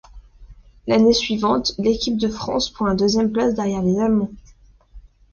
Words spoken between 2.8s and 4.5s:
la deuxième place derrière les Allemands.